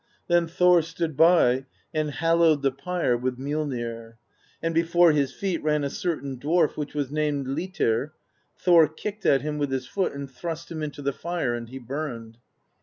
Then 0.27 0.47
Thor 0.47 0.81
stood 0.81 1.15
by 1.15 1.65
and 1.93 2.09
hallowed 2.09 2.63
the 2.63 2.71
pyre 2.71 3.15
with 3.15 3.37
MjoUnir; 3.37 4.15
and 4.59 4.73
before 4.73 5.11
his 5.11 5.31
feet 5.31 5.61
ran 5.61 5.83
a 5.83 5.91
certain 5.91 6.39
dwarf 6.39 6.75
which 6.75 6.95
was 6.95 7.11
named 7.11 7.45
Litr; 7.47 8.11
Thor 8.57 8.87
kicked 8.87 9.27
at 9.27 9.43
him 9.43 9.59
with 9.59 9.69
his 9.69 9.85
foot 9.85 10.13
and 10.13 10.27
thrust 10.27 10.71
him 10.71 10.81
into 10.81 11.03
the 11.03 11.13
fire, 11.13 11.53
and 11.53 11.69
he 11.69 11.77
burned. 11.77 12.39